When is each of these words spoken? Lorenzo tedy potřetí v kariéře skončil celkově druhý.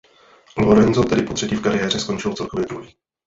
Lorenzo 0.57 1.03
tedy 1.03 1.21
potřetí 1.21 1.55
v 1.55 1.61
kariéře 1.61 1.99
skončil 1.99 2.33
celkově 2.33 2.65
druhý. 2.65 2.95